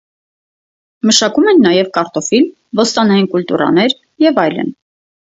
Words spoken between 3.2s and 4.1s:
կուլտուրաներ